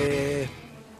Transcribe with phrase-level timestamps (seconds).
[0.00, 0.48] Eh,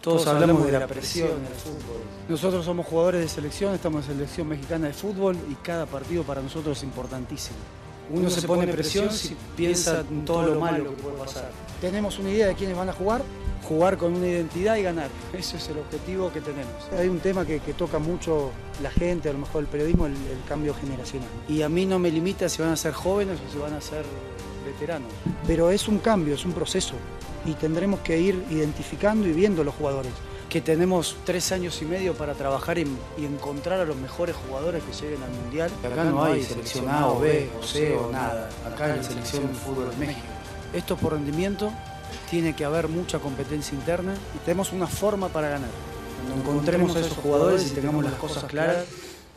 [0.00, 2.02] todos, hablamos de la presión en el fútbol.
[2.28, 6.42] Nosotros somos jugadores de selección, estamos en selección mexicana de fútbol y cada partido para
[6.42, 7.56] nosotros es importantísimo.
[8.10, 11.50] Uno, se, pone presión si piensa en todo lo malo que puede pasar.
[11.80, 13.22] Tenemos una idea de quiénes van a jugar,
[13.66, 15.08] jugar con una identidad y ganar.
[15.32, 16.74] Ese es el objetivo que tenemos.
[16.98, 18.52] Hay un tema que, toca mucho
[18.82, 21.28] la gente, a lo mejor el periodismo, el, el, cambio generacional.
[21.48, 23.80] Y a mí no me limita si van a ser jóvenes o si van a
[23.80, 24.04] ser
[24.74, 25.10] veteranos.
[25.46, 26.94] Pero es un cambio, es un proceso.
[27.44, 30.12] Y tendremos que ir identificando y viendo los jugadores.
[30.48, 32.86] Que tenemos tres años y medio para trabajar y,
[33.18, 35.70] encontrar a los mejores jugadores que lleguen al Mundial.
[35.84, 38.48] Acá no hay selección A o B o C o nada.
[38.64, 40.26] Acá en la selección de fútbol de México.
[40.72, 41.72] Esto por rendimiento
[42.30, 45.70] tiene que haber mucha competencia interna y tenemos una forma para ganar.
[46.26, 48.86] Cuando encontremos a esos jugadores y tengamos las cosas claras,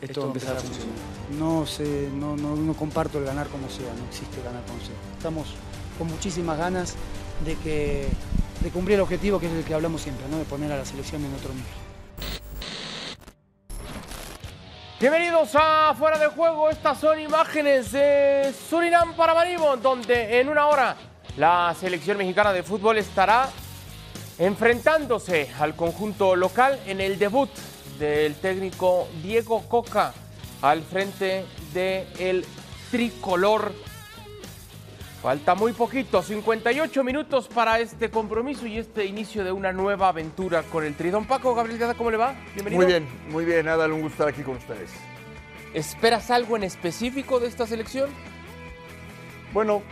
[0.00, 0.94] esto va a empezar a funcionar.
[1.38, 4.94] No, sé, no, no, comparto el ganar como sea, no existe ganar como sea.
[5.16, 5.54] Estamos
[5.98, 6.94] con muchísimas ganas
[7.44, 8.06] de, que,
[8.60, 10.38] de cumplir el objetivo que es el que hablamos siempre, ¿no?
[10.38, 11.66] de poner a la selección en otro nivel.
[15.00, 20.66] Bienvenidos a Fuera de Juego, estas son imágenes de Surinam para Marimo, donde en una
[20.66, 20.96] hora
[21.36, 23.48] la selección mexicana de fútbol estará
[24.38, 27.50] enfrentándose al conjunto local en el debut
[27.98, 30.12] del técnico Diego Coca
[30.62, 32.44] al frente del
[32.90, 33.72] tricolor.
[35.22, 40.62] Falta muy poquito, 58 minutos para este compromiso y este inicio de una nueva aventura
[40.62, 41.26] con el Tridón.
[41.26, 42.36] Paco, Gabriel ¿cómo le va?
[42.54, 42.82] Bienvenido.
[42.82, 44.90] Muy bien, muy bien, nada, un gusto estar aquí con ustedes.
[45.74, 48.10] ¿Esperas algo en específico de esta selección?
[49.52, 49.82] Bueno,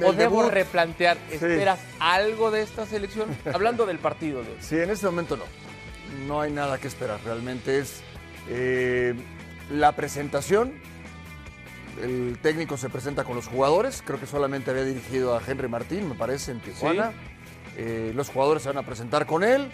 [0.00, 1.18] ¿Podemos replantear?
[1.30, 3.28] ¿Esperas algo de esta selección?
[3.52, 4.42] Hablando del partido.
[4.42, 4.56] De...
[4.60, 5.44] Sí, en este momento no.
[6.26, 7.20] No hay nada que esperar.
[7.24, 8.02] Realmente es
[8.48, 9.14] eh,
[9.70, 10.72] la presentación.
[12.02, 14.02] El técnico se presenta con los jugadores.
[14.04, 17.12] Creo que solamente había dirigido a Henry Martín, me parece, en Tijuana.
[17.76, 19.70] Eh, los jugadores se van a presentar con él.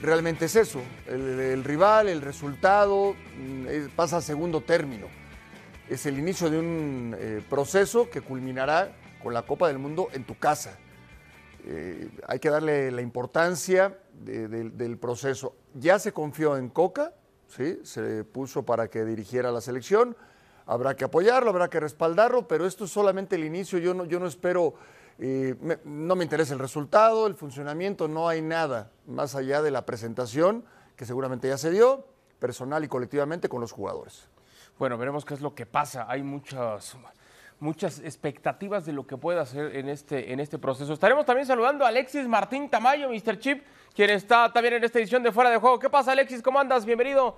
[0.00, 0.80] Realmente es eso.
[1.06, 5.06] El, rival, el resultado, mm, pasa a segundo término.
[5.88, 8.92] Es el inicio de un eh, proceso que culminará
[9.22, 10.78] con la Copa del Mundo en tu casa.
[11.64, 15.54] Eh, hay que darle la importancia del proceso.
[15.74, 17.12] Ya se confió en Coca,
[17.48, 17.80] ¿sí?
[17.84, 20.16] se puso para que dirigiera la selección.
[20.66, 23.78] Habrá que apoyarlo, habrá que respaldarlo, pero esto es solamente el inicio.
[23.78, 24.74] Yo no, yo no espero,
[25.18, 29.84] eh, no me interesa el resultado, el funcionamiento, no hay nada más allá de la
[29.84, 30.64] presentación,
[30.96, 32.06] que seguramente ya se dio,
[32.38, 34.28] personal y colectivamente con los jugadores.
[34.78, 36.06] Bueno, veremos qué es lo que pasa.
[36.08, 36.96] Hay muchas
[37.62, 40.92] muchas expectativas de lo que pueda hacer en este, en este proceso.
[40.92, 43.38] Estaremos también saludando a Alexis Martín Tamayo, Mr.
[43.38, 43.64] Chip,
[43.94, 45.78] quien está también en esta edición de Fuera de Juego.
[45.78, 46.42] ¿Qué pasa, Alexis?
[46.42, 46.84] ¿Cómo andas?
[46.84, 47.36] Bienvenido.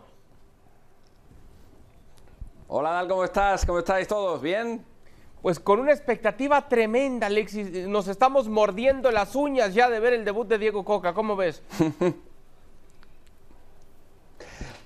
[2.68, 3.66] Hola, Dal, ¿cómo estás?
[3.66, 4.40] ¿Cómo estáis todos?
[4.40, 4.82] ¿Bien?
[5.42, 7.86] Pues con una expectativa tremenda, Alexis.
[7.86, 11.12] Nos estamos mordiendo las uñas ya de ver el debut de Diego Coca.
[11.12, 11.62] ¿Cómo ves?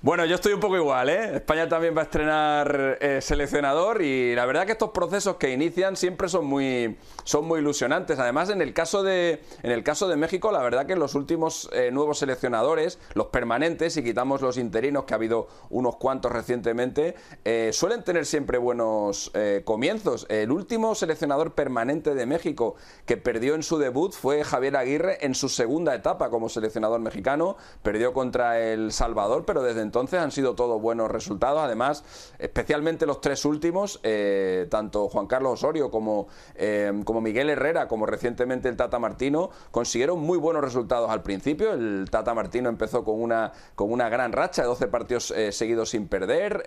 [0.01, 1.35] Bueno, yo estoy un poco igual, ¿eh?
[1.35, 5.97] España también va a estrenar eh, seleccionador y la verdad que estos procesos que inician
[5.97, 8.17] siempre son muy, son muy ilusionantes.
[8.17, 11.69] Además, en el caso de, en el caso de México, la verdad que los últimos
[11.73, 17.15] eh, nuevos seleccionadores, los permanentes, si quitamos los interinos, que ha habido unos cuantos recientemente,
[17.43, 19.33] eh, suelen tener siempre buenos
[19.65, 20.27] comienzos.
[20.29, 25.35] El último seleccionador permanente de México que perdió en su debut fue Javier Aguirre en
[25.35, 27.57] su segunda etapa como seleccionador mexicano.
[27.83, 31.61] Perdió contra El Salvador, pero desde entonces han sido todos buenos resultados.
[31.63, 32.03] Además,
[32.37, 38.05] especialmente los tres últimos, eh, tanto Juan Carlos Osorio como, eh, como Miguel Herrera, como
[38.05, 41.73] recientemente el Tata Martino, consiguieron muy buenos resultados al principio.
[41.73, 45.89] El Tata Martino empezó con una, con una gran racha de 12 partidos eh, seguidos
[45.89, 46.63] sin perder,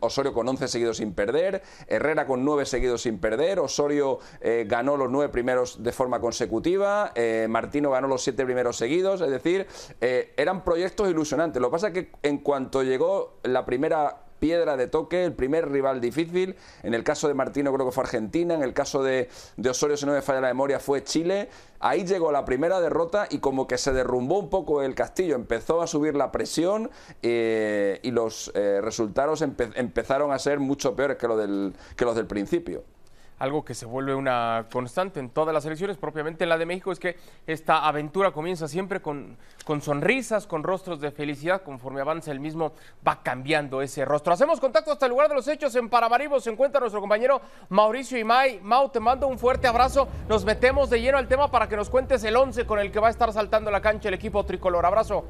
[0.00, 4.18] Osorio con 11 seguidos sin perder, Herrera con 9 seguidos sin perder, Osorio
[4.66, 7.14] ganó los 9 primeros de forma consecutiva,
[7.48, 9.66] Martino ganó los 7 primeros seguidos, es decir,
[10.00, 11.62] eran proyectos ilusionantes.
[11.62, 15.70] Lo que pasa es que en cuanto llegó la primera piedra de toque, el primer
[15.70, 16.56] rival difícil.
[16.82, 19.28] En el caso de Martino creo que fue Argentina, en el caso de,
[19.70, 21.48] Osorio, si no me falla la memoria, fue Chile.
[21.78, 25.80] Ahí llegó la primera derrota y como que se derrumbó un poco el castillo, empezó
[25.80, 26.90] a subir la presión
[27.22, 32.16] eh, y los eh, resultados empezaron a ser mucho peores que, lo del, que los
[32.16, 32.82] del principio
[33.42, 36.92] algo que se vuelve una constante en todas las elecciones, propiamente en la de México,
[36.92, 42.30] es que esta aventura comienza siempre con, con sonrisas, con rostros de felicidad, conforme avanza
[42.30, 42.72] el mismo
[43.06, 44.32] va cambiando ese rostro.
[44.32, 48.16] Hacemos contacto hasta el lugar de los hechos, en Paramaribo se encuentra nuestro compañero Mauricio
[48.16, 48.60] Imay.
[48.62, 51.90] Mau, te mando un fuerte abrazo, nos metemos de lleno al tema para que nos
[51.90, 54.86] cuentes el 11 con el que va a estar saltando la cancha el equipo tricolor.
[54.86, 55.24] Abrazo.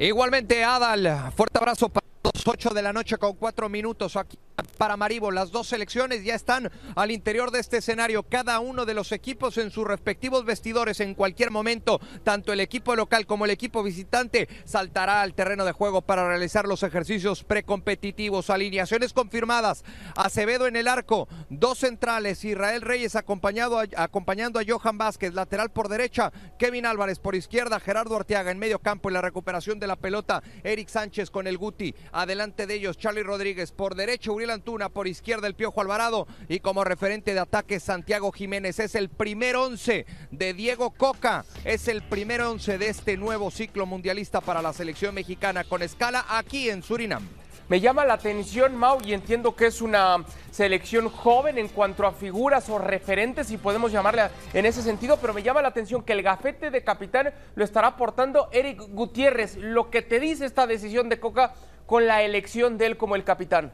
[0.00, 4.38] Igualmente, Adal, fuerte abrazo para 8 de la noche con 4 minutos aquí
[4.76, 5.30] para Maribo.
[5.30, 9.58] Las dos selecciones ya están al interior de este escenario, cada uno de los equipos
[9.58, 14.48] en sus respectivos vestidores en cualquier momento, tanto el equipo local como el equipo visitante
[14.64, 18.50] saltará al terreno de juego para realizar los ejercicios precompetitivos.
[18.50, 19.84] Alineaciones confirmadas.
[20.16, 25.88] Acevedo en el arco, dos centrales, Israel Reyes acompañado acompañando a Johan Vázquez, lateral por
[25.88, 29.96] derecha, Kevin Álvarez por izquierda, Gerardo Arteaga en medio campo en la recuperación de la
[29.96, 34.88] pelota, Eric Sánchez con el Guti, adelante de ellos Charlie Rodríguez por derecha, Uriel Antuna
[34.88, 38.78] por izquierda, el Piojo Alvarado y como referente de ataque Santiago Jiménez.
[38.78, 43.86] Es el primer once de Diego Coca, es el primer once de este nuevo ciclo
[43.86, 47.28] mundialista para la selección mexicana con escala aquí en Surinam.
[47.70, 52.10] Me llama la atención, Mau, y entiendo que es una selección joven en cuanto a
[52.10, 54.22] figuras o referentes, si podemos llamarle
[54.52, 57.86] en ese sentido, pero me llama la atención que el gafete de capitán lo estará
[57.86, 59.56] aportando Eric Gutiérrez.
[59.56, 61.54] Lo que te dice esta decisión de Coca
[61.90, 63.72] con la elección de él como el capitán.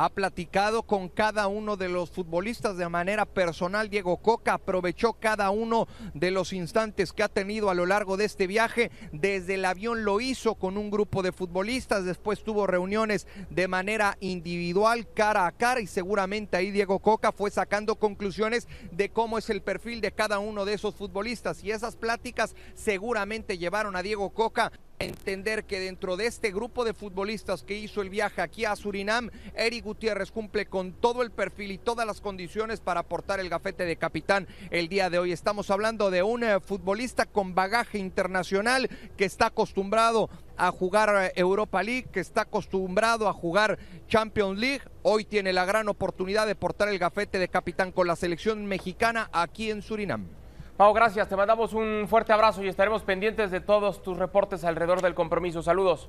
[0.00, 3.90] Ha platicado con cada uno de los futbolistas de manera personal.
[3.90, 8.24] Diego Coca aprovechó cada uno de los instantes que ha tenido a lo largo de
[8.24, 8.92] este viaje.
[9.10, 14.16] Desde el avión lo hizo con un grupo de futbolistas, después tuvo reuniones de manera
[14.20, 19.50] individual, cara a cara, y seguramente ahí Diego Coca fue sacando conclusiones de cómo es
[19.50, 21.64] el perfil de cada uno de esos futbolistas.
[21.64, 26.94] Y esas pláticas seguramente llevaron a Diego Coca entender que dentro de este grupo de
[26.94, 31.72] futbolistas que hizo el viaje aquí a Surinam, Eric Gutiérrez cumple con todo el perfil
[31.72, 35.32] y todas las condiciones para aportar el gafete de capitán el día de hoy.
[35.32, 41.32] Estamos hablando de un eh, futbolista con bagaje internacional que está acostumbrado a jugar eh,
[41.36, 43.78] Europa League, que está acostumbrado a jugar
[44.08, 44.82] Champions League.
[45.02, 49.30] Hoy tiene la gran oportunidad de portar el gafete de capitán con la selección mexicana
[49.32, 50.26] aquí en Surinam.
[50.78, 51.28] Pau, gracias.
[51.28, 55.60] Te mandamos un fuerte abrazo y estaremos pendientes de todos tus reportes alrededor del compromiso.
[55.60, 56.08] Saludos.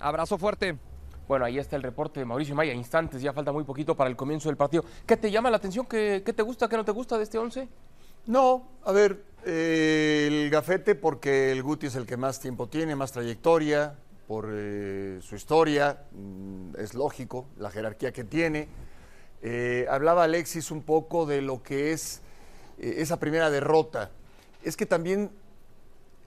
[0.00, 0.78] Abrazo fuerte.
[1.28, 2.72] Bueno, ahí está el reporte de Mauricio Maya.
[2.72, 4.82] Instantes, ya falta muy poquito para el comienzo del partido.
[5.04, 5.84] ¿Qué te llama la atención?
[5.84, 7.68] ¿Qué, te gusta, qué no te gusta de este 11?
[8.24, 12.96] No, a ver, eh, el gafete porque el Guti es el que más tiempo tiene,
[12.96, 18.68] más trayectoria, por eh, su historia, mm, es lógico, la jerarquía que tiene.
[19.42, 22.22] Eh, hablaba Alexis un poco de lo que es
[22.78, 24.10] eh, esa primera derrota.
[24.62, 25.30] Es que también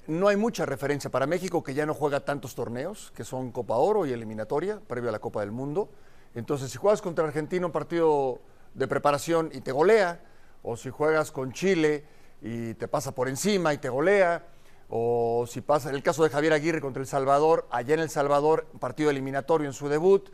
[0.08, 3.76] no hay mucha referencia para México, que ya no juega tantos torneos, que son Copa
[3.76, 5.90] Oro y eliminatoria, previo a la Copa del Mundo.
[6.36, 8.40] Entonces, si juegas contra Argentina un partido
[8.74, 10.20] de preparación y te golea,
[10.62, 12.04] o si juegas con Chile
[12.42, 14.46] y te pasa por encima y te golea,
[14.90, 18.10] o si pasa, en el caso de Javier Aguirre contra El Salvador, allá en El
[18.10, 20.30] Salvador, partido eliminatorio en su debut.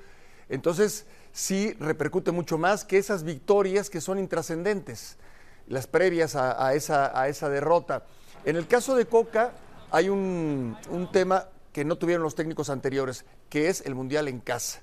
[0.50, 5.18] Entonces, sí repercute mucho más que esas victorias que son intrascendentes,
[5.68, 8.04] las previas a, esa, derrota.
[8.46, 9.54] En el caso de Coca
[9.92, 10.78] hay un,
[11.12, 14.82] tema que no tuvieron los técnicos anteriores, que es el Mundial en casa.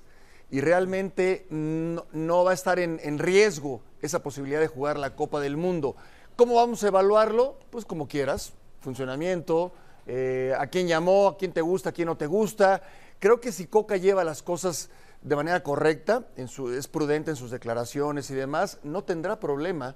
[0.51, 5.57] Y realmente no, va a estar en, riesgo esa posibilidad de jugar la Copa del
[5.57, 5.95] Mundo.
[6.35, 7.59] ¿Cómo vamos a evaluarlo?
[7.69, 9.73] Pues como quieras, funcionamiento,
[10.07, 12.81] eh, a quién llamó, a quién te gusta, a quién no te gusta.
[13.19, 14.89] Creo que si Coca lleva las cosas
[15.21, 19.95] de manera correcta, en su, es prudente en sus declaraciones y demás, no tendrá problema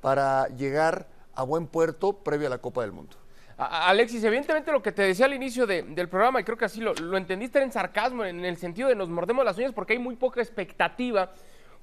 [0.00, 3.16] para llegar a buen puerto previo a la Copa del Mundo.
[3.56, 6.94] Alexis, evidentemente lo que te decía al inicio del programa, y creo que así lo,
[6.94, 10.16] lo, entendiste en sarcasmo, en el sentido de nos mordemos las uñas porque hay muy
[10.16, 11.30] poca expectativa.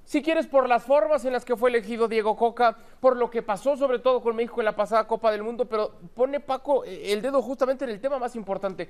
[0.03, 3.43] Si quieres, por las formas en las que fue elegido Diego Coca, por lo que
[3.43, 7.21] pasó sobre todo con México en la pasada Copa del Mundo, pero pone Paco el
[7.21, 8.87] dedo justamente en el tema más importante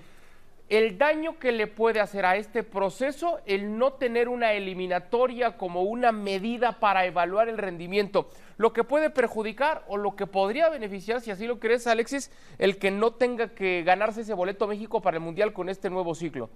[0.70, 5.84] el daño que le puede hacer a este proceso el no tener una eliminatoria como
[5.84, 11.22] una medida para evaluar el rendimiento, lo que puede perjudicar o lo que podría beneficiar,
[11.22, 15.18] si así lo crees, Alexis, el que no tenga que ganarse ese boleto México para
[15.18, 16.50] el Mundial con este nuevo ciclo.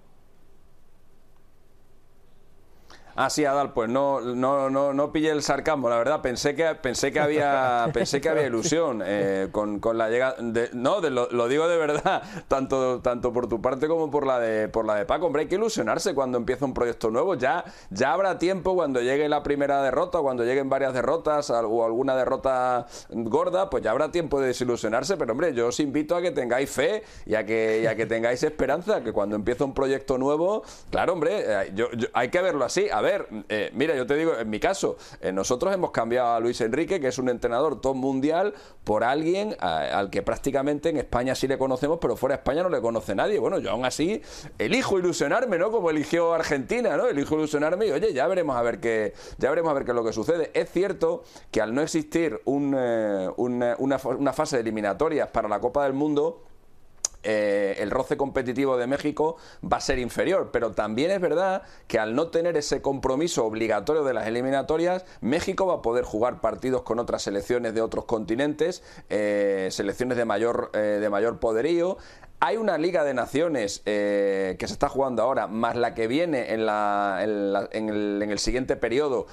[3.15, 6.21] Ah, sí, Adal, pues no, no, no, no pillé el sarcasmo, la verdad.
[6.21, 10.35] Pensé que, pensé que había, pensé que había ilusión eh, con, con, la llegada.
[10.39, 14.69] De, no, lo, digo de verdad, tanto, tanto por tu parte como por la de,
[14.69, 15.25] por la de Paco.
[15.25, 17.35] Hombre, hay que ilusionarse cuando empieza un proyecto nuevo.
[17.35, 22.15] Ya, ya habrá tiempo cuando llegue la primera derrota, cuando lleguen varias derrotas o alguna
[22.15, 25.17] derrota gorda, pues ya habrá tiempo de desilusionarse.
[25.17, 28.43] Pero hombre, yo os invito a que tengáis fe y a que, y que tengáis
[28.43, 32.87] esperanza, que cuando empieza un proyecto nuevo, claro, hombre, eh, yo, hay que verlo así
[32.89, 36.39] a ver, eh, mira, yo te digo, en mi caso, eh, nosotros hemos cambiado a
[36.39, 38.53] Luis Enrique, que es un entrenador top mundial,
[38.83, 42.69] por alguien al que prácticamente en España sí le conocemos, pero fuera de España no
[42.69, 43.39] le conoce nadie.
[43.39, 44.21] Bueno, yo aún así
[44.57, 45.71] elijo ilusionarme, ¿no?
[45.71, 47.07] Como eligió Argentina, ¿no?
[47.07, 49.95] Elijo ilusionarme y oye, ya veremos a ver qué, ya veremos a ver qué es
[49.95, 50.51] lo que sucede.
[50.53, 55.59] Es cierto que al no existir un, eh, una, una fase de eliminatorias para la
[55.59, 56.43] Copa del Mundo,
[57.23, 60.49] eh, el roce competitivo de México va a ser inferior.
[60.51, 65.65] Pero también es verdad que al no tener ese compromiso obligatorio de las eliminatorias, México
[65.65, 70.71] va a poder jugar partidos con otras selecciones de otros continentes, eh, selecciones de mayor,
[70.73, 71.97] eh, de mayor poderío.
[72.43, 76.61] Hay una Liga de Naciones que se está jugando ahora, más la que viene en,
[76.61, 79.27] el, siguiente periodo,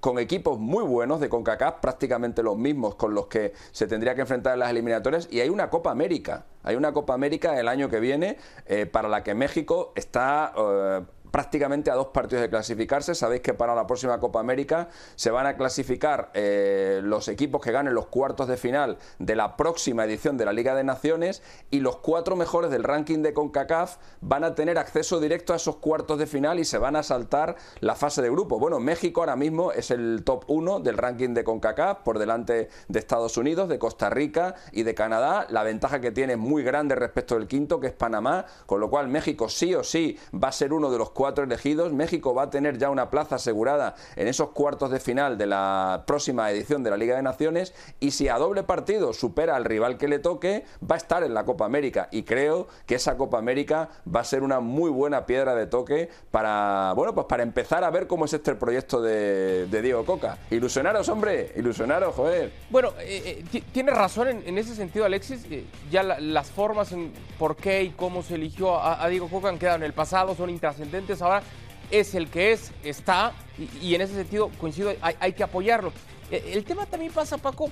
[0.00, 4.20] con equipos muy buenos de CONCACAF, prácticamente los mismos con los que se tendría que
[4.20, 6.44] enfrentar en las eliminatorias, y hay una Copa América.
[6.62, 11.00] Hay una Copa América el año que viene eh, para la que México está eh,
[11.30, 13.14] prácticamente a dos partidos de clasificarse.
[13.14, 17.72] Sabéis que para la próxima Copa América se van a clasificar eh, los equipos que
[17.72, 21.80] ganen los cuartos de final de la próxima edición de la Liga de Naciones y
[21.80, 26.18] los cuatro mejores del ranking de CONCACAF van a tener acceso directo a esos cuartos
[26.18, 28.58] de final y se van a saltar la fase de grupo.
[28.58, 32.98] Bueno, México ahora mismo es el top uno del ranking de CONCACAF por delante de
[32.98, 35.46] Estados Unidos, de Costa Rica y de Canadá.
[35.50, 38.90] La ventaja que tiene es muy grande respecto del quinto, que es Panamá, con lo
[38.90, 41.92] cual México sí o sí va a ser uno de los cuatro elegidos.
[41.92, 46.04] México va a tener ya una plaza asegurada en esos cuartos de final de la
[46.06, 49.98] próxima edición de la Liga de Naciones y si a doble partido supera al rival
[49.98, 53.38] que le toque, va a estar en la Copa América y creo que esa Copa
[53.38, 57.84] América va a ser una muy buena piedra de toque para, bueno, pues para empezar
[57.84, 60.38] a ver cómo es este proyecto de, Diego Coca.
[60.50, 62.52] Ilusionaros, hombre, ilusionaros, joder.
[62.68, 65.46] Bueno, eh, eh tienes razón en, ese sentido, Alexis.
[65.50, 69.48] Eh, ya las formas en por qué y cómo se eligió a, a Diego Coca
[69.48, 71.42] han quedado en el pasado, son intrascendentes ahora
[71.90, 73.32] es el que es, está,
[73.80, 75.92] y, en ese sentido coincido, hay, que apoyarlo.
[76.30, 77.70] E, el, tema también pasa, Paco,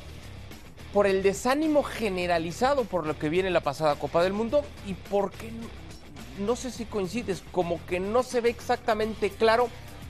[0.93, 5.51] por el desánimo generalizado por lo que viene la pasada Copa del Mundo y porque,
[6.39, 9.69] no sé si coincides, como que no se ve exactamente claro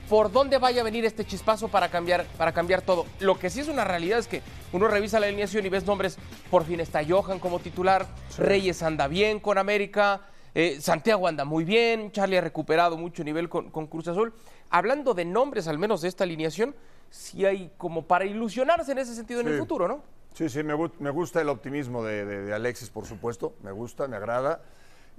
[0.09, 3.05] por dónde vaya a venir este chispazo para cambiar, para cambiar todo.
[3.19, 4.41] Lo que sí es una realidad es que
[4.71, 6.17] uno revisa la alineación y ves nombres,
[6.49, 8.07] por fin está Johan como titular,
[8.37, 10.21] Reyes anda bien con América,
[10.59, 14.33] eh, Santiago anda muy bien, Charlie ha recuperado mucho nivel con, Cruz Azul.
[14.71, 16.73] Hablando de nombres, al menos de esta alineación,
[17.11, 20.01] sí hay como para ilusionarse en ese sentido en el futuro, ¿no?
[20.33, 20.73] Sí, sí, me,
[21.11, 24.63] gusta el optimismo de, Alexis, por supuesto, me gusta, me agrada.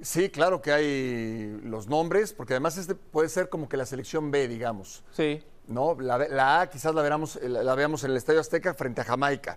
[0.03, 4.33] Sí, claro que hay los nombres, porque además este puede ser como que la selección
[4.33, 5.05] B, digamos.
[5.13, 5.45] Sí.
[5.69, 5.97] ¿No?
[6.01, 9.57] La, A quizás la, veramos, la, veamos en el Estadio Azteca frente a Jamaica.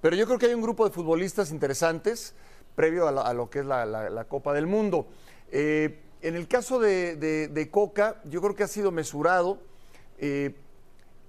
[0.00, 2.34] Pero yo creo que hay un grupo de futbolistas interesantes
[2.74, 5.06] previo a, lo que es la, Copa del Mundo.
[5.50, 9.58] Eh, en el caso de, Coca, yo creo que ha sido mesurado.
[10.18, 10.54] Eh,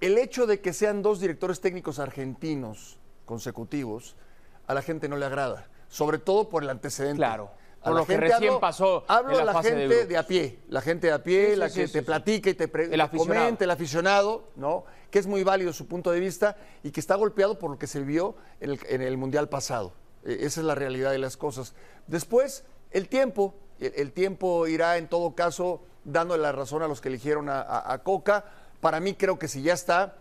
[0.02, 4.16] el hecho de que sean dos directores técnicos argentinos consecutivos,
[4.68, 7.18] a la gente no le agrada, sobre todo por el antecedente.
[7.18, 7.52] Claro.
[7.84, 9.04] Por lo que recién pasó.
[9.08, 12.04] Hablo a la gente de, a pie, la gente de a pie, la que te
[12.04, 14.86] platica y te, el comenta, el aficionado, ¿no?
[15.10, 17.88] Que es muy válido su punto de vista y que está golpeado por lo que
[17.88, 19.94] se vio en el Mundial pasado.
[20.26, 21.74] E, esa es la realidad de las cosas.
[22.08, 23.56] Después, el tiempo.
[23.80, 28.46] El, tiempo irá en todo caso dando la razón a los que eligieron a, Coca.
[28.80, 30.18] Para mí creo que si ya está,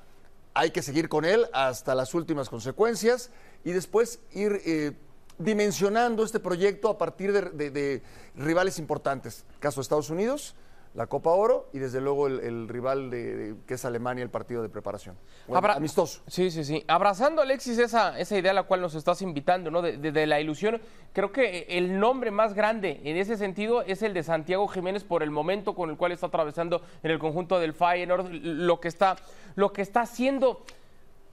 [0.54, 3.30] hay que seguir con él hasta las últimas consecuencias
[3.62, 4.92] y después ir eh,
[5.37, 8.02] dimensionando este proyecto a partir de, de
[8.35, 9.45] rivales importantes.
[9.59, 10.54] Caso de Estados Unidos,
[10.95, 14.69] la Copa Oro y desde luego el, rival de, que es Alemania, el partido de
[14.69, 15.17] preparación.
[15.49, 16.23] amistoso.
[16.27, 16.83] Sí, sí, sí.
[16.89, 19.83] Abrazando, Alexis, esa, esa idea a la cual nos estás invitando, ¿no?
[19.83, 20.81] De, la ilusión.
[21.13, 25.23] Creo que el nombre más grande en ese sentido es el de Santiago Jiménez por
[25.23, 29.17] el momento con el cual está atravesando en el conjunto del Feyenoord, lo que está,
[29.55, 30.65] lo que está haciendo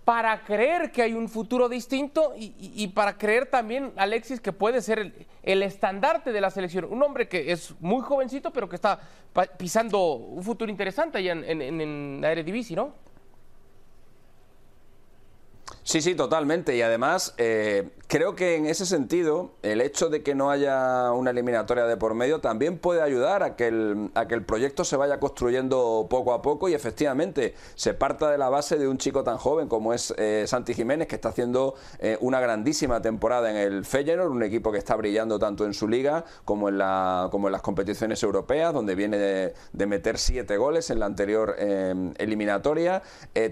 [0.07, 5.27] para creer que hay un futuro distinto y, para creer también, Alexis, que puede ser
[5.43, 6.85] el, estandarte de la selección.
[6.85, 9.01] Un hombre que es muy jovencito, pero que está
[9.57, 12.93] pisando un futuro interesante allá en, en, en la Eredivisie, ¿no?
[15.87, 16.75] Sí, sí, totalmente.
[16.75, 21.31] Y además, eh, creo que en ese sentido, el hecho de que no haya una
[21.31, 24.97] eliminatoria de por medio también puede ayudar a que el, a que el proyecto se
[24.97, 29.23] vaya construyendo poco a poco y efectivamente se parta de la base de un chico
[29.23, 33.55] tan joven como es eh, Santi Jiménez, que está haciendo eh, una grandísima temporada en
[33.55, 37.47] el Feyenoord, un equipo que está brillando tanto en su liga como en, la, como
[37.47, 43.01] en las competiciones europeas, donde viene de, de meter siete goles en la anterior eliminatoria.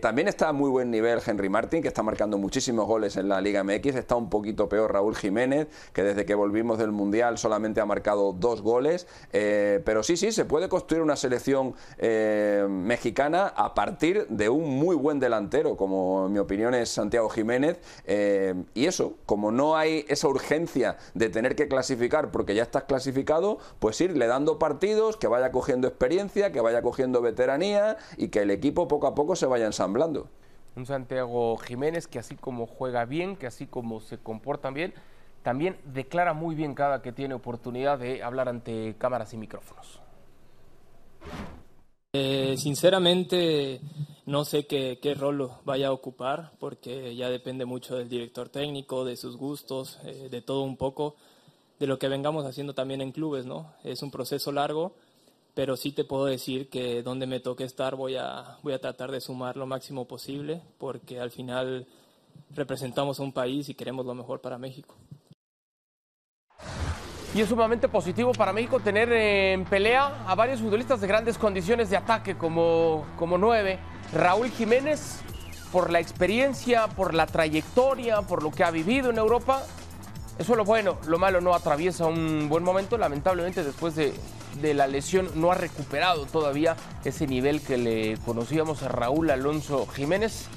[0.02, 3.42] también está a muy buen nivel Henry Martin, que está marcando muchísimos goles en la
[3.42, 7.82] Liga MX, está un poquito peor Raúl Jiménez, que desde que volvimos del Mundial solamente
[7.82, 9.08] ha marcado dos goles.
[9.34, 14.78] Eh, pero sí, sí, se puede construir una selección eh, mexicana a partir de un
[14.78, 17.80] muy buen delantero, como en mi opinión es Santiago Jiménez.
[18.06, 22.84] Eh, y eso, como no hay esa urgencia de tener que clasificar porque ya estás
[22.84, 28.42] clasificado, pues irle dando partidos, que vaya cogiendo experiencia, que vaya cogiendo veteranía y que
[28.42, 30.30] el equipo poco a poco se vaya ensamblando
[30.76, 34.94] un Santiago Jiménez que así como juega bien, que así como se comporta bien,
[35.44, 40.02] también declara muy bien cada que tiene oportunidad de hablar ante cámaras y micrófonos.
[42.14, 43.82] Eh, sinceramente
[44.26, 49.06] no sé qué, qué, rol vaya a ocupar porque ya depende mucho del director técnico,
[49.06, 51.16] de sus gustos, eh, de todo un poco,
[51.78, 53.74] de lo que vengamos haciendo también en clubes, ¿no?
[53.84, 54.96] Es un proceso largo,
[55.56, 59.10] pero sí te puedo decir que donde me toque estar voy a, voy a tratar
[59.10, 61.88] de sumar lo máximo posible porque al final
[62.52, 64.96] representamos a un país y queremos lo mejor para México.
[67.34, 71.90] Y es sumamente positivo para México tener en pelea a varios futbolistas de grandes condiciones
[71.90, 73.80] de ataque como, como nueve.
[74.14, 75.22] Raúl Jiménez,
[75.72, 79.64] por la experiencia, por la trayectoria, por lo que ha vivido en Europa.
[80.38, 82.98] Eso es lo bueno, lo malo no atraviesa un buen momento.
[82.98, 84.14] Lamentablemente después de,
[84.62, 89.86] de la lesión no ha recuperado todavía ese nivel que le conocíamos a Raúl Alonso
[89.88, 90.48] Jiménez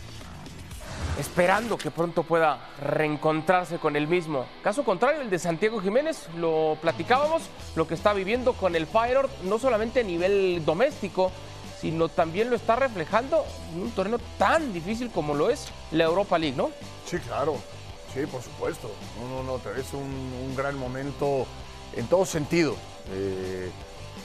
[1.19, 4.47] esperando que pronto pueda reencontrarse con el mismo.
[4.63, 7.43] Caso contrario, el de Santiago Jiménez, lo platicábamos,
[7.75, 11.33] lo que está viviendo con el Feyenoord, no solamente a nivel doméstico,
[11.81, 16.39] sino también lo está reflejando en un torneo tan difícil como lo es la Europa
[16.39, 16.71] League, ¿no?
[17.05, 17.57] Sí, claro,
[18.15, 18.91] sí, por supuesto.
[19.21, 21.47] No, no, no, es un, un gran momento
[21.97, 22.77] en todo sentido.
[23.11, 23.71] Eh,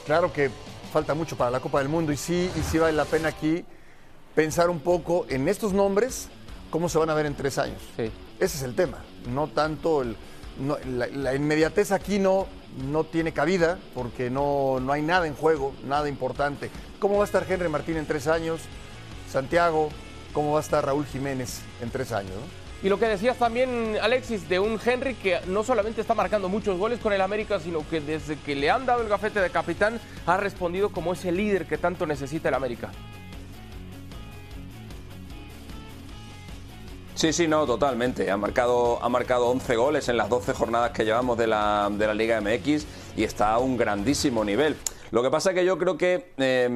[0.06, 0.50] claro que
[0.92, 3.64] falta mucho para la Copa del Mundo y sí, y sí vale la pena aquí
[4.34, 6.28] pensar un poco en estos nombres
[6.70, 7.80] cómo se van a ver en tres años.
[7.96, 8.10] Sí.
[8.38, 8.98] Ese es el tema.
[9.28, 10.16] No tanto el.
[10.58, 12.46] no- la, la inmediatez aquí no,
[12.90, 16.70] no tiene cabida porque no, no hay nada en juego, nada importante.
[16.98, 18.60] ¿Cómo va a estar Henry Martín en tres años?
[19.30, 19.88] Santiago,
[20.32, 22.32] ¿cómo va a estar Raúl Jiménez en tres años?
[22.34, 22.63] no?
[22.84, 26.76] Y lo que decías también, Alexis, de un Henry que no solamente está marcando muchos
[26.76, 29.98] goles con el América, sino que desde que le han dado el gafete de capitán
[30.26, 32.90] ha respondido como ese líder que tanto necesita el América.
[37.14, 38.30] Sí, sí, no, totalmente.
[38.30, 42.06] Ha marcado, ha marcado 11 goles en las 12 jornadas que llevamos de la, de
[42.06, 42.84] la Liga MX
[43.16, 44.76] y está a un grandísimo nivel.
[45.10, 46.68] Lo que pasa es que yo creo que eh,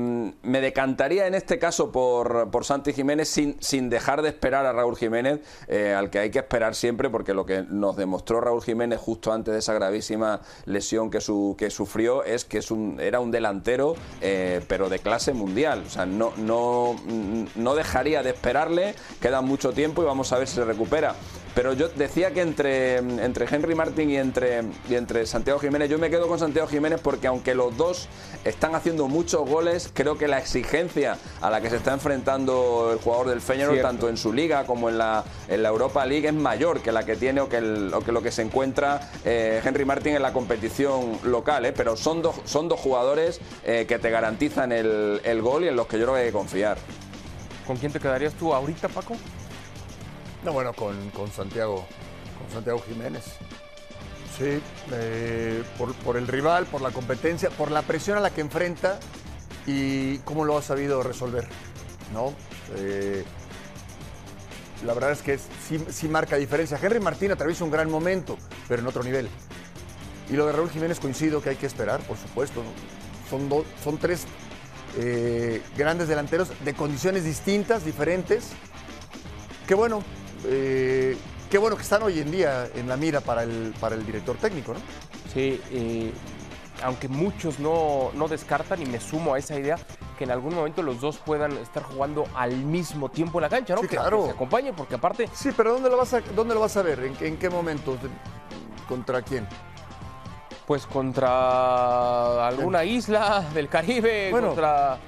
[0.42, 4.72] me decantaría en este caso por, por Santi Jiménez sin, sin dejar de esperar a
[4.72, 8.62] Raúl Jiménez, eh, al que hay que esperar siempre, porque lo que nos demostró Raúl
[8.62, 13.00] Jiménez justo antes de esa gravísima lesión que, su, que sufrió es que es un,
[13.00, 15.84] era un delantero, eh, pero de clase mundial.
[15.86, 16.96] O sea, no, no,
[17.56, 21.14] no dejaría de esperarle, queda mucho tiempo y vamos a ver si se recupera.
[21.54, 25.98] Pero yo decía que entre, entre Henry Martin y entre, y entre Santiago Jiménez, yo
[25.98, 28.08] me quedo con Santiago Jiménez porque aunque los dos
[28.44, 32.98] están haciendo muchos goles, creo que la exigencia a la que se está enfrentando el
[32.98, 33.88] jugador del Feyenoord, Cierto.
[33.88, 37.04] tanto en su liga como en la, en la Europa League, es mayor que la
[37.04, 40.22] que tiene o que, el- o que lo que se encuentra eh, Henry Martin en
[40.22, 41.66] la competición local.
[41.66, 41.72] ¿eh?
[41.72, 45.76] Pero son dos, son dos jugadores eh, que te garantizan el, el gol y en
[45.76, 46.78] los que yo creo que hay que confiar.
[47.66, 49.14] ¿Con quién te quedarías tú ahorita, Paco?
[50.44, 51.86] No, bueno, con, con Santiago,
[52.38, 53.24] con Santiago Jiménez.
[54.38, 54.60] Sí,
[54.92, 59.00] eh, por, por el rival, por la competencia, por la presión a la que enfrenta
[59.66, 61.48] y cómo lo ha sabido resolver,
[62.12, 62.32] ¿no?
[62.76, 63.24] Eh,
[64.86, 66.78] la verdad es que sí, sí marca diferencia.
[66.80, 69.28] Henry Martín atraviesa un gran momento, pero en otro nivel.
[70.30, 72.62] Y lo de Raúl Jiménez coincido que hay que esperar, por supuesto.
[73.28, 74.24] Son, do- son tres
[74.98, 78.50] eh, grandes delanteros de condiciones distintas, diferentes.
[79.66, 80.02] Qué bueno,
[80.46, 81.16] eh,
[81.50, 84.36] qué bueno que están hoy en día en la mira para el, para el director
[84.36, 84.80] técnico, ¿no?
[85.32, 86.12] Sí, eh,
[86.82, 89.76] aunque muchos no, no descartan, y me sumo a esa idea,
[90.16, 93.74] que en algún momento los dos puedan estar jugando al mismo tiempo en la cancha,
[93.74, 93.80] ¿no?
[93.82, 94.20] Sí, Que- claro.
[94.20, 96.82] Que se acompañen, porque aparte Sí, pero ¿dónde lo vas a, dónde lo vas a
[96.82, 97.00] ver?
[97.00, 97.96] ¿En, qué- en qué momento?
[98.88, 99.46] ¿Contra quién?
[100.66, 104.48] pues contra alguna isla del Caribe, Bueno.
[104.48, 104.98] contra...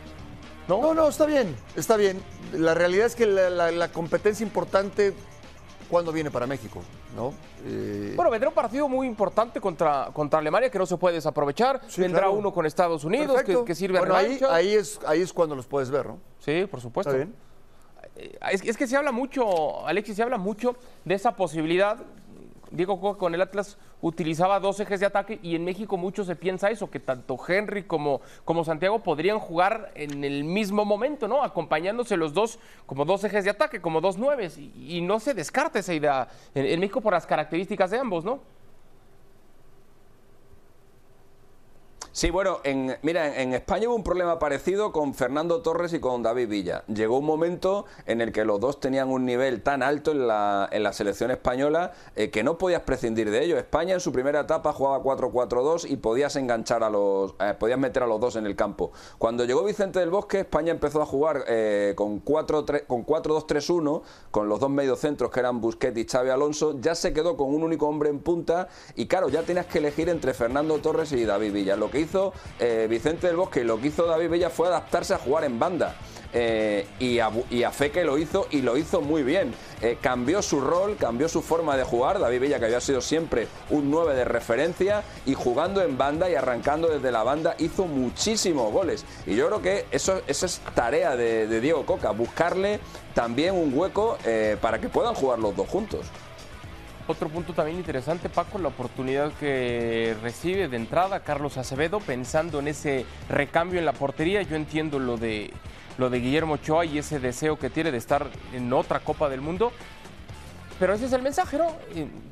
[0.71, 0.81] ¿no?
[0.81, 2.21] No, no, está bien, está bien.
[2.53, 5.13] La realidad es que la, la- la competencia importante,
[5.91, 6.81] ¿cuándo viene para México?
[7.17, 7.35] ¿No?
[7.67, 11.81] Eh, Bueno, vendrá un partido muy importante contra, contra Alemania que no se puede desaprovechar.
[11.89, 12.35] Sí, vendrá claro.
[12.35, 15.91] uno con Estados Unidos que, sirve a ahí, ahí, es, ahí es cuando los puedes
[15.91, 16.19] ver, ¿no?
[16.39, 17.11] Sí, por supuesto.
[17.13, 17.35] Está bien.
[18.17, 21.99] Eh, Es, es que se habla mucho, Alexis, se habla mucho de esa posibilidad.
[22.71, 26.37] Diego Coca con el Atlas utilizaba dos ejes de ataque y en México mucho se
[26.37, 31.43] piensa eso, que tanto Henry como, como Santiago podrían jugar en el mismo momento, ¿no?
[31.43, 34.59] Acompañándose los dos como dos ejes de ataque, como dos nueves.
[34.59, 38.41] Y, no se descarta esa idea en México por las características de ambos, ¿no?
[42.13, 46.25] Sí, bueno, en, mira, en España hubo un problema parecido con Fernando Torres y con
[46.25, 46.83] David Villa.
[46.89, 50.69] Llegó un momento en el que los dos tenían un nivel tan alto en la,
[50.73, 53.57] en la selección española eh, que no podías prescindir de ello.
[53.59, 58.03] España en su primera etapa jugaba 4-4-2 y podías enganchar a los, eh, podías meter
[58.03, 58.91] a los dos en el campo.
[59.19, 64.71] Cuando llegó Vicente del Bosque, España empezó a jugar eh, con 4-2-3-1, con los dos
[64.71, 66.77] mediocentros que eran Busquets y Xavi Alonso.
[66.81, 70.09] Ya se quedó con un único hombre en punta y claro, ya tenías que elegir
[70.09, 71.77] entre Fernando Torres y David Villa.
[71.77, 75.15] Lo que hizo eh, Vicente del Bosque y lo que hizo David Bella fue adaptarse
[75.15, 75.97] a jugar en banda.
[76.33, 79.53] Eh, y, a, y, Fe que lo hizo y lo hizo muy bien.
[79.81, 82.21] Eh, cambió su rol, cambió su forma de jugar.
[82.21, 86.37] David Bella, que había sido siempre un 9 de referencia, y jugando en banda y
[86.37, 89.05] arrancando desde la banda, hizo muchísimos goles.
[89.27, 92.79] Y yo creo que eso, es tarea de Diego Coca, buscarle
[93.15, 94.17] también un hueco
[94.61, 96.07] para que puedan jugar los dos juntos.
[97.11, 102.69] Otro punto también interesante, Paco, la oportunidad que recibe de entrada Carlos Acevedo, pensando en
[102.69, 104.43] ese recambio en la portería.
[104.43, 105.53] Yo entiendo lo de,
[105.99, 109.41] lo de Guillermo Ochoa y ese deseo que tiene de estar en otra Copa del
[109.41, 109.73] Mundo.
[110.81, 111.67] Pero ese es el mensaje, ¿no?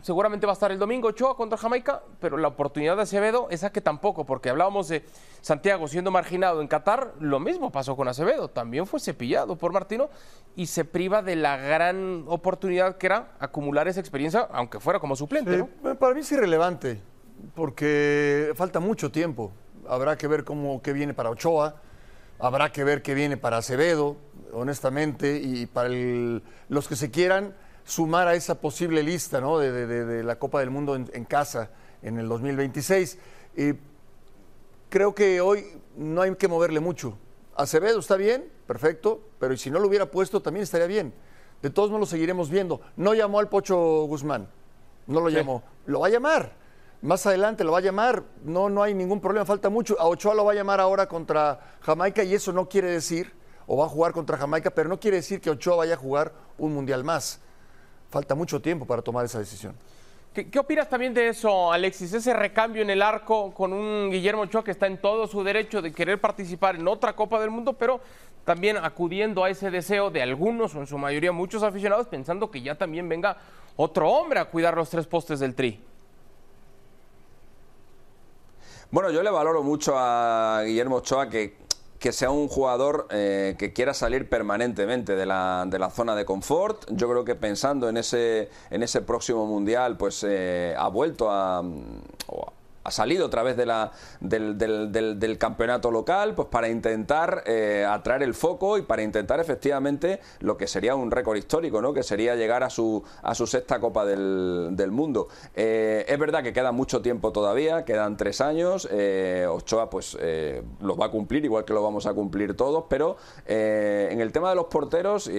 [0.01, 3.71] seguramente va a estar el domingo Ochoa contra Jamaica, pero la oportunidad de Acevedo, esa
[3.71, 5.05] que tampoco, porque hablábamos de
[5.43, 10.09] Santiago siendo marginado en Qatar, lo mismo pasó con Acevedo, también fue cepillado por Martino
[10.57, 15.15] y se priva de la gran oportunidad que era acumular esa experiencia, aunque fuera como
[15.15, 15.59] suplente.
[15.59, 15.99] ¿no?
[15.99, 17.03] Para mí es irrelevante,
[17.55, 19.53] porque falta mucho tiempo.
[19.87, 21.83] Habrá que ver cómo qué viene para Ochoa,
[22.39, 24.17] habrá que ver qué viene para Acevedo,
[24.55, 27.55] honestamente, y para el, los que se quieran
[27.89, 29.59] sumar a esa posible lista ¿no?
[29.59, 31.71] de, de, de, la Copa del Mundo en, en casa
[32.03, 33.19] en el 2026.
[33.57, 33.73] Y
[34.91, 35.65] creo que hoy
[35.97, 37.17] no hay que moverle mucho.
[37.57, 41.15] Acevedo está bien, perfecto, pero si no lo hubiera puesto también estaría bien.
[41.63, 42.83] De todos modos lo seguiremos viendo.
[42.97, 44.49] No llamó al Pocho Guzmán,
[45.07, 45.37] no lo sí.
[45.37, 45.63] llamó.
[45.87, 46.53] Lo va a llamar.
[47.01, 48.23] Más adelante lo va a llamar.
[48.45, 49.99] No, no hay ningún problema, falta mucho.
[49.99, 53.33] A Ochoa lo va a llamar ahora contra Jamaica y eso no quiere decir,
[53.67, 56.33] o va a jugar contra Jamaica, pero no quiere decir que Ochoa vaya a jugar
[56.59, 57.41] un mundial más
[58.11, 59.75] falta mucho tiempo para tomar esa decisión.
[60.33, 62.13] ¿Qué, ¿Qué, opinas también de eso, Alexis?
[62.13, 65.83] Ese recambio en el arco con un Guillermo Ochoa que está en todo su derecho
[65.83, 68.01] de querer participar en otra Copa del Mundo, pero
[68.45, 72.63] también acudiendo a ese deseo de algunos, o en su mayoría muchos aficionados, pensando que
[72.63, 73.37] ya también venga
[73.77, 75.81] otro hombre a cuidar los tres postes del tri.
[78.91, 81.59] Bueno, yo le valoro mucho a Guillermo Ochoa que
[81.99, 86.25] que sea un jugador eh, que quiera salir permanentemente de la, de la, zona de
[86.25, 86.85] confort.
[86.91, 91.63] Yo creo que pensando en ese, en ese próximo mundial, pues eh, ha vuelto a,
[92.89, 98.23] ha salido a través de la, del, del, campeonato local pues para intentar eh, atraer
[98.23, 101.93] el foco y para intentar efectivamente lo que sería un récord histórico, ¿no?
[101.93, 105.29] que sería llegar a su, a su sexta Copa del, Mundo.
[105.55, 110.17] Eh, es verdad que queda mucho tiempo todavía, quedan tres años, eh, Ochoa pues
[110.81, 114.49] lo va a cumplir, igual que lo vamos a cumplir todos, pero en el tema
[114.49, 115.31] de los porteros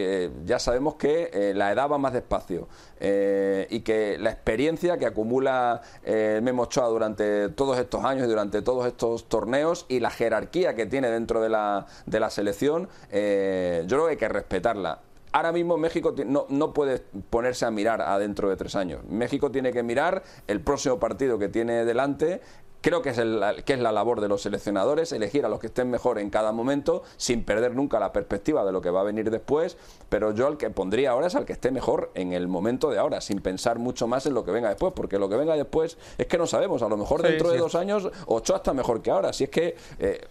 [0.45, 2.67] ya sabemos que la edad va más despacio
[2.99, 8.85] y que la experiencia que acumula Memo Ochoa durante todos estos años y durante todos
[8.85, 13.95] estos torneos y la jerarquía que tiene dentro de la, de la selección, eh, yo
[13.95, 14.99] creo que hay que respetarla.
[15.31, 19.03] Ahora mismo México no, no, puede ponerse a mirar a dentro de tres años.
[19.07, 22.41] México tiene que mirar el próximo partido que tiene delante
[22.81, 25.67] Creo que es, el, que es la labor de los seleccionadores, elegir a los que
[25.67, 29.03] estén mejor en cada momento, sin perder nunca la perspectiva de lo que va a
[29.03, 32.47] venir después, pero yo al que pondría ahora es al que esté mejor en el
[32.47, 35.35] momento de ahora, sin pensar mucho más en lo que venga después, porque lo que
[35.35, 38.57] venga después es que no sabemos, a lo mejor dentro sí, de dos años Ochoa
[38.57, 40.27] está mejor que ahora, si es que eh,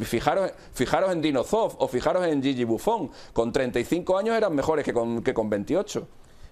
[0.00, 4.92] fijaros, fijaros en Dinozov o fijaros en Gigi Buffon, con 35 años eran mejores que
[4.92, 6.06] con, que con 28.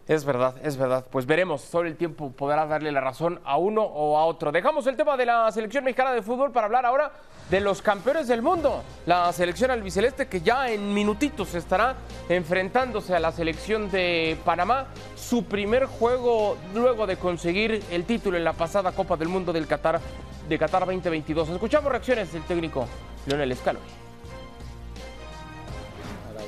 [0.06, 1.06] Es verdad, es verdad.
[1.10, 4.52] Pues veremos, solo el tiempo podrá darle la razón a uno o a otro.
[4.52, 7.10] Dejamos el tema de la selección mexicana de fútbol para hablar ahora
[7.48, 8.82] de los campeones del mundo.
[9.06, 11.94] La selección albiceleste que ya en minutitos estará
[12.28, 14.88] enfrentándose a la selección de Panamá.
[15.16, 19.66] Su primer juego luego de conseguir el título en la pasada Copa del Mundo del
[19.66, 20.00] Qatar,
[20.46, 21.48] de Qatar 2022.
[21.48, 22.86] Escuchamos reacciones del técnico
[23.26, 24.03] Leonel Scaloni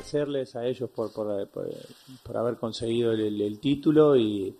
[0.06, 1.68] agradecerles a ellos por, por, por,
[2.22, 4.54] por haber conseguido el, título y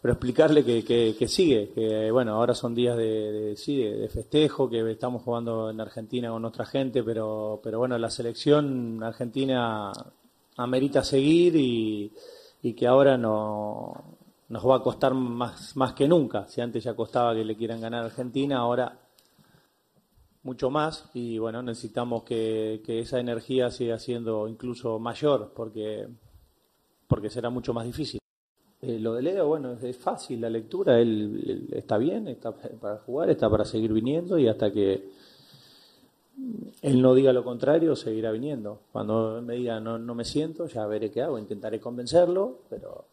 [0.00, 4.68] pero explicarle que, que, sigue, que bueno, ahora son días de, sí, de, de, festejo,
[4.68, 9.92] que estamos jugando en Argentina con nuestra gente, pero, pero bueno, la selección argentina
[10.56, 12.12] amerita seguir y,
[12.62, 13.94] y que ahora no,
[14.48, 16.48] nos va a costar más, más que nunca.
[16.48, 18.98] Si antes ya costaba que le quieran ganar a Argentina, ahora
[20.42, 26.08] mucho más y bueno, necesitamos que, que, esa energía siga siendo incluso mayor porque,
[27.06, 28.18] porque será mucho más difícil.
[28.80, 33.30] Eh, lo de Leo, bueno, es fácil la lectura, él, está bien, está para jugar,
[33.30, 35.10] está para seguir viniendo y hasta que
[36.80, 38.80] él no diga lo contrario, seguirá viniendo.
[38.90, 43.04] Cuando me diga no, no me siento, ya veré qué hago, intentaré convencerlo, pero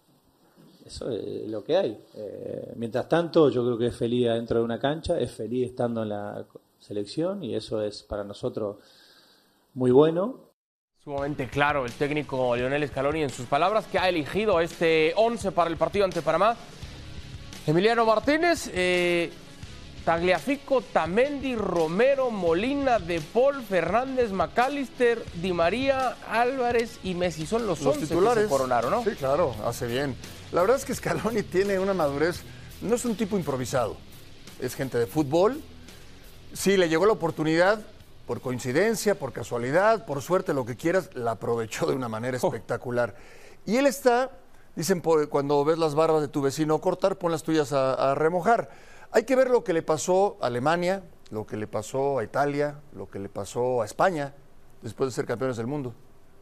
[0.83, 2.03] eso es lo que hay.
[2.15, 6.01] Eh, mientras tanto, yo creo que es feliz dentro de una cancha, es feliz estando
[6.01, 6.43] en la
[6.79, 8.77] selección y eso es para nosotros
[9.73, 10.49] muy bueno
[11.03, 15.69] Sumamente claro el técnico Lionel Scaloni en sus palabras que ha elegido este 11 para
[15.69, 16.57] el partido ante Panamá.
[17.65, 19.31] Emiliano Martínez, eh,
[20.03, 27.81] Tagliafico, Tamendi, Romero, Molina, De Paul, Fernández, McAllister, Di María, Álvarez y Messi son los,
[27.81, 28.43] los titulares.
[28.43, 29.03] que coronaron, ¿no?
[29.03, 30.15] Sí, claro, hace bien.
[30.51, 32.41] La verdad es que Scaloni tiene una madurez,
[32.81, 33.95] no es un tipo improvisado,
[34.59, 35.61] es gente de fútbol.
[36.53, 37.79] Sí, le llegó la oportunidad,
[38.29, 42.47] por coincidencia, por casualidad, por suerte, lo que quieras, la aprovechó de una manera oh.
[42.47, 43.15] espectacular.
[43.65, 44.31] Y él está,
[44.75, 48.69] dicen, cuando ves las barbas de tu vecino cortar, pon las tuyas a, remojar.
[49.11, 52.75] Hay que ver lo que le pasó a Alemania, lo que le pasó a Italia,
[52.93, 54.33] lo que le pasó a España,
[54.81, 55.93] después de ser campeones del mundo.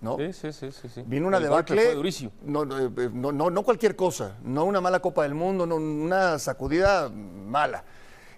[0.01, 0.17] ¿no?
[0.17, 1.03] Sí, sí, sí, sí.
[1.05, 1.95] Vino una debacle.
[2.43, 6.37] No, eh, no, no, no, cualquier cosa, no una mala Copa del Mundo, no una
[6.37, 7.85] sacudida mala.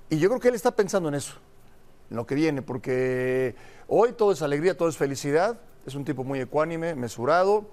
[0.07, 1.33] Y yo creo que él está pensando en eso
[2.09, 3.55] lo que viene, porque
[3.87, 7.69] hoy todo es alegría, todo es felicidad, es un tipo muy ecuánime, mesurado,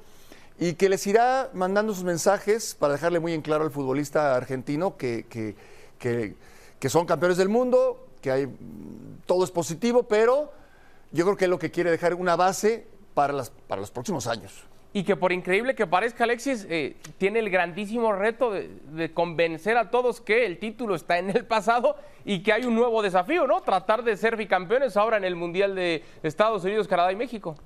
[0.58, 4.96] y que les irá mandando sus mensajes para dejarle muy en claro al futbolista argentino
[4.96, 8.56] que, que, son campeones del mundo, que hay,
[9.26, 10.52] todo es positivo, pero
[11.12, 14.26] yo creo que es lo que quiere dejar una base para, las, para los próximos
[14.26, 19.76] años y que por increíble que parezca Alexis, eh, tiene el grandísimo reto de, convencer
[19.76, 23.46] a todos que el título está en el pasado y que hay un nuevo desafío,
[23.46, 23.60] ¿no?
[23.60, 27.58] Tratar de ser bicampeones ahora en el Mundial de Estados Unidos, Canadá y México.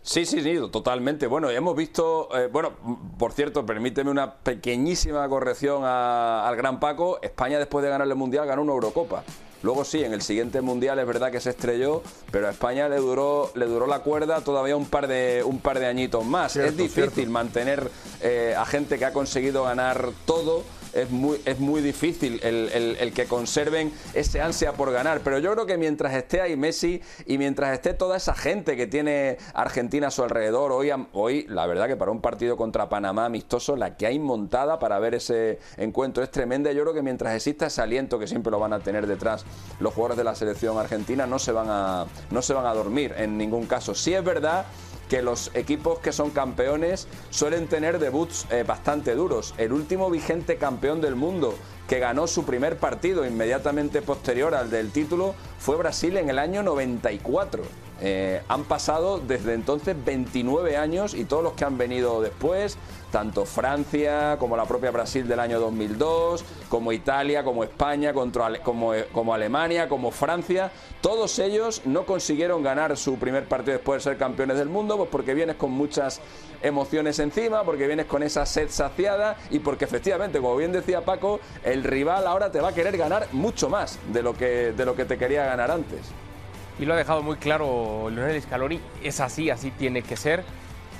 [0.00, 1.26] Sí, sí, sí, totalmente.
[1.26, 2.72] Bueno, hemos visto, eh, bueno,
[3.18, 7.18] por cierto, permíteme una pequeñísima corrección al Gran Paco.
[7.20, 9.24] España después de ganar el Mundial ganó una Eurocopa.
[9.62, 12.96] Luego sí, en el siguiente mundial es verdad que se estrelló, pero a España le
[12.96, 16.56] duró, le duró la cuerda todavía un par de, un par de añitos más.
[16.56, 17.90] es difícil mantener
[18.22, 20.62] eh, a gente que ha conseguido ganar todo
[20.96, 25.20] es muy, es muy difícil el, que conserven ese ansia por ganar.
[25.22, 28.86] Pero yo creo que mientras esté ahí Messi y mientras esté toda esa gente que
[28.86, 33.26] tiene Argentina a su alrededor, hoy, hoy la verdad que para un partido contra Panamá
[33.26, 36.72] amistoso, la que hay montada para ver ese encuentro es tremenda.
[36.72, 39.44] Yo creo que mientras exista ese aliento que siempre lo van a tener detrás
[39.80, 43.14] los jugadores de la selección argentina, no se van a, no se van a dormir
[43.16, 43.94] en ningún caso.
[43.94, 44.66] Sí es verdad
[45.08, 49.54] que los equipos que son campeones suelen tener debuts eh, bastante duros.
[49.58, 51.54] El último vigente campeón del mundo
[51.88, 56.62] que ganó su primer partido inmediatamente posterior al del título fue Brasil en el año
[56.62, 57.85] 94.
[58.00, 62.76] Eh, han pasado desde entonces 29 años y todos los que han venido después,
[63.10, 69.32] tanto Francia como la propia Brasil del año 2002, como Italia, como España, como, como
[69.32, 74.58] Alemania, como Francia, todos ellos no consiguieron ganar su primer partido después de ser campeones
[74.58, 76.20] del mundo, pues porque vienes con muchas
[76.62, 81.40] emociones encima, porque vienes con esa sed saciada y porque efectivamente, como bien decía Paco,
[81.64, 84.94] el rival ahora te va a querer ganar mucho más de lo que, de lo
[84.94, 86.25] que te quería ganar antes
[86.78, 90.44] y lo ha dejado muy claro Lionel Scaloni, es así, así tiene que ser.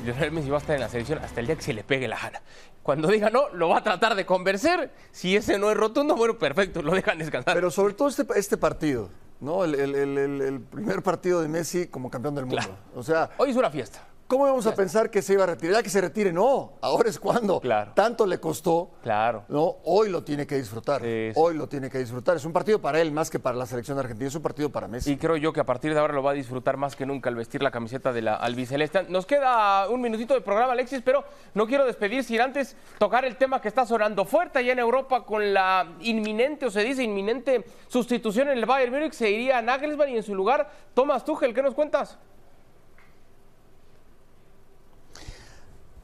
[0.04, 2.08] Lionel Messi va a estar en la selección hasta el día que se le pegue
[2.08, 2.40] la gana.
[2.82, 4.92] Cuando diga no, lo va a tratar de convencer.
[5.10, 7.54] Si ese no es rotundo, bueno, perfecto, lo dejan descansar.
[7.54, 9.10] Pero sobre todo este, este partido,
[9.40, 9.64] ¿no?
[9.64, 12.78] El, primer partido de Messi como campeón del mundo.
[12.94, 14.06] O sea, hoy es una fiesta.
[14.28, 15.76] ¿Cómo vamos a pensar que se iba a retirar?
[15.76, 16.72] Ya que se retire, no.
[16.80, 17.60] Ahora es cuando.
[17.60, 17.92] Claro.
[17.94, 18.90] Tanto le costó.
[19.00, 19.44] Claro.
[19.48, 21.00] No, hoy lo tiene que disfrutar.
[21.36, 22.36] Hoy lo tiene que disfrutar.
[22.36, 24.26] Es un partido para él más que para la selección argentina.
[24.26, 25.12] Es un partido para Messi.
[25.12, 27.28] Y creo yo que a partir de ahora lo va a disfrutar más que nunca
[27.28, 29.04] al vestir la camiseta de la albiceleste.
[29.04, 31.22] Nos queda un minutito de programa, Alexis, pero
[31.54, 35.24] no quiero despedir sin antes tocar el tema que está sonando fuerte allá en Europa
[35.24, 39.12] con la inminente, o se dice inminente, sustitución en el Bayern Múnich.
[39.12, 41.54] Se iría a Nagelsmann y en su lugar Thomas Tuchel.
[41.54, 42.18] ¿Qué nos cuentas?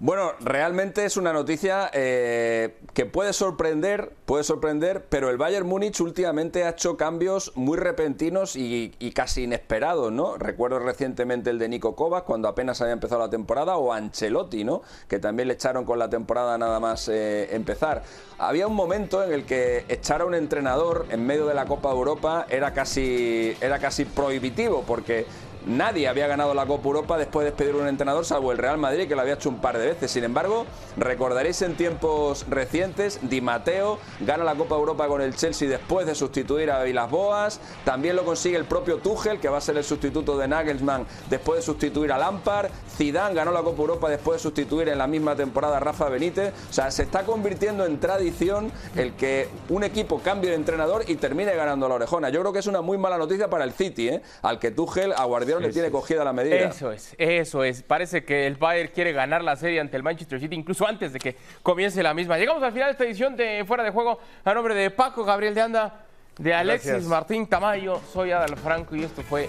[0.03, 6.01] Bueno, realmente es una noticia eh, que puede sorprender, puede sorprender, pero el Bayern Múnich
[6.01, 10.37] últimamente ha hecho cambios muy repentinos y, casi inesperados, ¿no?
[10.39, 14.83] Recuerdo recientemente el de Nico Kovac cuando apenas había empezado la temporada, o Ancelotti, ¿no?
[15.07, 18.03] Que también le echaron con la temporada nada más eh, empezar.
[18.39, 21.91] Había un momento en el que echar a un entrenador en medio de la Copa
[21.91, 25.27] de Europa era casi, era casi prohibitivo, porque
[25.67, 29.09] nadie había ganado la Copa Europa después de despedir un entrenador, salvo el Real Madrid,
[29.09, 30.11] que lo había hecho un par de veces.
[30.11, 35.69] Sin embargo, recordaréis en tiempos recientes, Di Matteo gana la Copa Europa con el Chelsea
[35.69, 37.61] después de sustituir a Vilas Boas.
[37.85, 41.59] También lo consigue el propio Tuchel, que va a ser el sustituto de Nagelsmann después
[41.61, 42.71] de sustituir a Lampard.
[42.97, 46.53] Zidane ganó la Copa Europa después de sustituir en la misma temporada a Rafa Benítez.
[46.71, 51.17] O sea, se está convirtiendo en tradición el que un equipo cambie de entrenador y
[51.17, 52.31] termine ganando la orejona.
[52.31, 54.23] Yo creo que es una muy mala noticia para el City, ¿eh?
[54.43, 56.57] al que Tuchel a Guardiola le tiene cogida la medida.
[56.57, 57.83] Eso es, eso es.
[57.83, 61.19] Parece que el Bayern quiere ganar la serie ante el Manchester City incluso antes de
[61.19, 62.39] que comience la misma.
[62.39, 65.55] Llegamos al final de esta edición de Fuera de Juego a nombre de Paco, Gabriel
[65.55, 66.07] de Anda,
[66.39, 67.09] de Alexis Gracias.
[67.09, 68.01] Martín Tamayo.
[68.13, 69.49] Soy Adal Franco y esto fue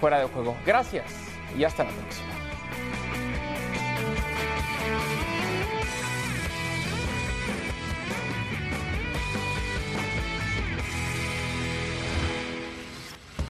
[0.00, 0.56] Fuera de Juego.
[0.66, 1.04] Gracias
[1.56, 2.33] y hasta la próxima.